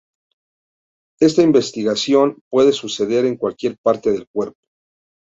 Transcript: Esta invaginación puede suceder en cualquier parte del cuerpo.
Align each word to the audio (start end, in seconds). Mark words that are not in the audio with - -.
Esta 1.19 1.43
invaginación 1.43 2.39
puede 2.49 2.71
suceder 2.71 3.25
en 3.25 3.37
cualquier 3.37 3.77
parte 3.77 4.11
del 4.11 4.27
cuerpo. 4.27 4.57